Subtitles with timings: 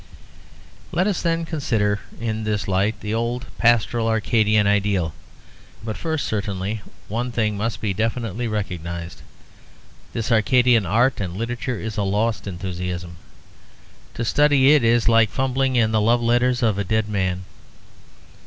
[0.91, 5.13] Let us, then, consider in this light the old pastoral or Arcadian ideal.
[5.83, 9.21] But first certainly one thing must be definitely recognised.
[10.13, 13.17] This Arcadian art and literature is a lost enthusiasm.
[14.15, 17.45] To study it is like fumbling in the love letters of a dead man.